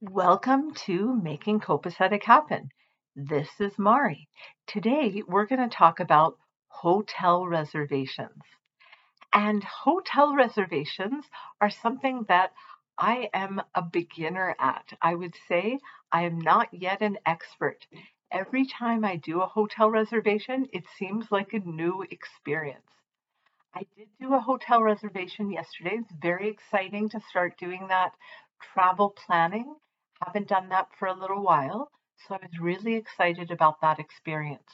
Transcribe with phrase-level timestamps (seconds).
[0.00, 2.68] Welcome to Making Copacetic Happen.
[3.16, 4.28] This is Mari.
[4.68, 8.44] Today we're going to talk about hotel reservations.
[9.32, 11.24] And hotel reservations
[11.60, 12.52] are something that
[12.96, 14.92] I am a beginner at.
[15.02, 15.80] I would say
[16.12, 17.84] I am not yet an expert.
[18.30, 22.86] Every time I do a hotel reservation, it seems like a new experience.
[23.74, 25.96] I did do a hotel reservation yesterday.
[25.96, 28.12] It's very exciting to start doing that
[28.74, 29.74] travel planning.
[30.24, 31.90] Haven't done that for a little while,
[32.26, 34.70] so I was really excited about that experience.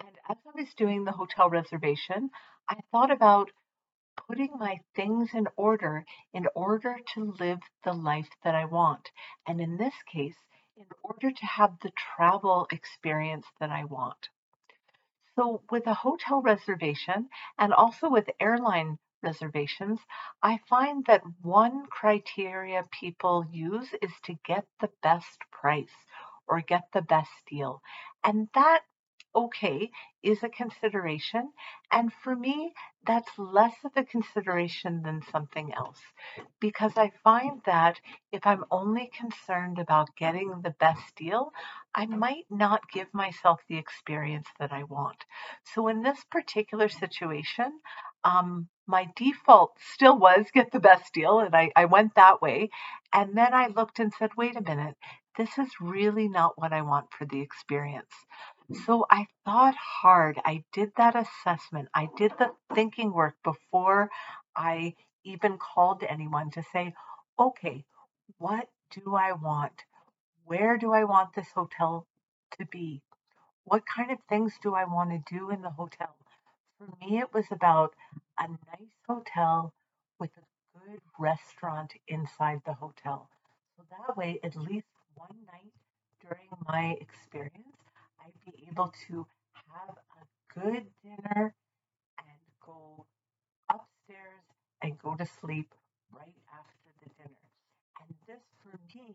[0.00, 2.30] And as I was doing the hotel reservation,
[2.68, 3.50] I thought about
[4.26, 9.10] putting my things in order in order to live the life that I want.
[9.46, 10.36] And in this case,
[10.76, 14.28] in order to have the travel experience that I want.
[15.36, 20.00] So, with a hotel reservation and also with airline reservations,
[20.42, 26.06] I find that one criteria people use is to get the best price
[26.48, 27.82] or get the best deal.
[28.24, 28.80] And that
[29.34, 29.90] okay
[30.22, 31.52] is a consideration.
[31.92, 32.72] And for me,
[33.06, 36.00] that's less of a consideration than something else
[36.60, 38.00] because I find that
[38.32, 41.52] if I'm only concerned about getting the best deal,
[41.94, 45.24] I might not give myself the experience that I want.
[45.74, 47.80] So in this particular situation,
[48.24, 52.70] um, my default still was get the best deal, and I, I went that way.
[53.12, 54.96] And then I looked and said, wait a minute,
[55.36, 58.12] this is really not what I want for the experience.
[58.84, 60.38] So I thought hard.
[60.44, 61.88] I did that assessment.
[61.94, 64.10] I did the thinking work before
[64.56, 66.94] I even called anyone to say,
[67.38, 67.84] okay,
[68.38, 69.84] what do I want?
[70.44, 72.06] Where do I want this hotel
[72.58, 73.02] to be?
[73.64, 76.16] What kind of things do I want to do in the hotel?
[76.80, 77.94] For me, it was about
[78.38, 79.74] a nice hotel
[80.18, 83.28] with a good restaurant inside the hotel.
[83.76, 85.74] So that way, at least one night
[86.22, 87.76] during my experience,
[88.18, 89.26] I'd be able to
[89.68, 91.54] have a good dinner
[92.18, 93.04] and go
[93.68, 94.44] upstairs
[94.80, 95.74] and go to sleep
[96.10, 97.44] right after the dinner.
[98.00, 99.14] And this, for me,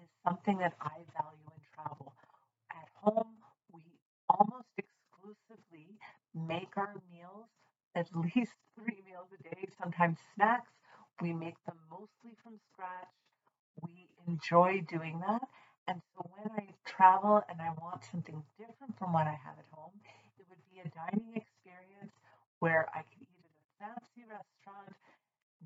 [0.00, 2.14] is something that I value in travel.
[2.70, 3.39] At home,
[6.50, 7.48] make our meals
[7.94, 10.72] at least three meals a day, sometimes snacks.
[11.22, 13.14] We make them mostly from scratch.
[13.82, 15.42] We enjoy doing that.
[15.88, 19.66] And so when I travel and I want something different from what I have at
[19.72, 19.96] home,
[20.38, 22.12] it would be a dining experience
[22.60, 24.96] where I could eat at a fancy restaurant,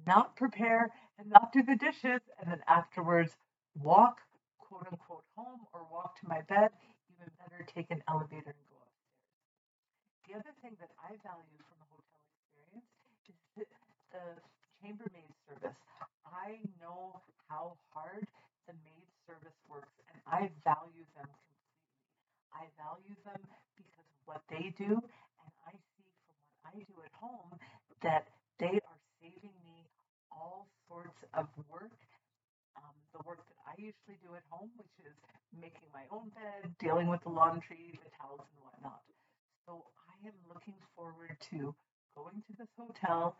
[0.06, 3.36] not prepare and not do the dishes, and then afterwards
[3.76, 4.18] walk,
[4.58, 6.70] quote unquote, home or walk to my bed.
[7.10, 8.73] Even better, take an elevator and go.
[10.28, 12.88] The other thing that I value from a hotel experience
[13.28, 13.64] is the,
[14.12, 14.24] the
[14.80, 15.76] chambermaid service.
[16.26, 18.26] I know how hard
[18.66, 21.92] the maid service works and I value them completely.
[22.52, 23.40] I value them
[23.76, 27.50] because of what they do and I see from what I do at home
[28.02, 28.24] that
[28.60, 29.88] they are saving me
[30.32, 31.92] all sorts of work.
[32.76, 35.14] Um, the work that I usually do at home, which is
[35.54, 39.02] making my own bed, dealing with the laundry, the towels, and whatnot.
[39.66, 39.84] So
[40.24, 41.76] Am looking forward to
[42.16, 43.36] going to this hotel,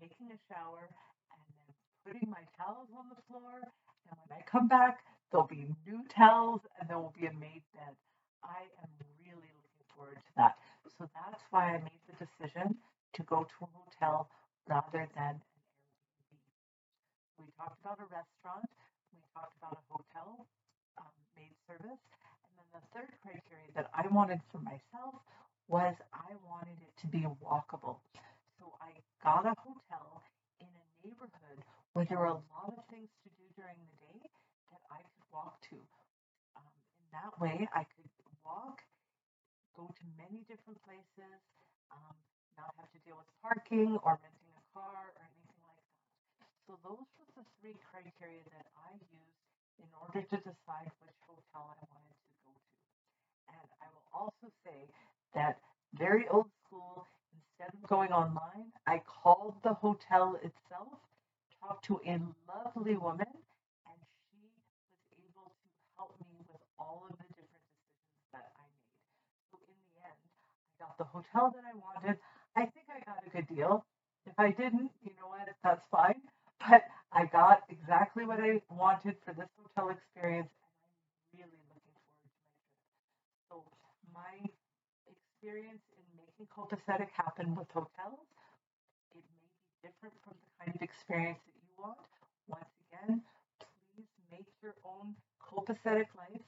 [0.00, 1.68] taking a shower, and then
[2.08, 3.60] putting my towels on the floor.
[4.08, 7.60] And when I come back, there'll be new towels and there will be a made
[7.76, 7.92] bed.
[8.40, 8.88] I am
[9.20, 10.56] really looking forward to that.
[10.96, 14.32] So that's why I made the decision to go to a hotel
[14.64, 17.44] rather than an Airbnb.
[17.44, 18.72] We talked about a restaurant,
[19.12, 20.48] we talked about a hotel
[20.96, 22.00] um, maid service,
[22.48, 25.20] and then the third criteria that I wanted for myself
[25.68, 28.00] was I wanted it to be walkable.
[28.58, 28.92] So I
[29.22, 30.22] got a hotel
[30.60, 31.60] in a neighborhood
[31.92, 34.20] where there were a lot of things to do during the day
[34.72, 35.78] that I could walk to.
[36.56, 38.10] Um, in that way, I could
[38.44, 38.82] walk,
[39.76, 41.38] go to many different places,
[41.92, 42.16] um,
[42.58, 45.82] not have to deal with parking or renting a car or anything like
[46.40, 46.50] that.
[46.66, 49.40] So those were the three criteria that I used
[49.82, 52.41] in order to decide which hotel I wanted to.
[53.48, 54.88] And I will also say
[55.34, 55.58] that
[55.94, 60.98] very old school, instead of going online, I called the hotel itself,
[61.60, 63.28] talked to a lovely woman,
[63.86, 63.98] and
[64.30, 64.66] she was
[65.18, 68.98] able to help me with all of the different decisions that I made.
[69.50, 70.20] So in the end,
[70.58, 72.18] I got the hotel that I wanted.
[72.56, 73.84] I think I got a good deal.
[74.26, 76.20] If I didn't, you know what, that's fine.
[76.68, 81.92] But I got exactly what I wanted for this hotel experience, and I'm really looking
[81.92, 82.32] forward to my trip.
[83.50, 83.64] So
[84.14, 84.34] my
[85.08, 88.28] experience in making copacetic happen with hotels,
[89.16, 91.98] it may be different from the kind of experience that you want.
[92.48, 93.22] Once again,
[93.96, 96.44] please make your own copacetic life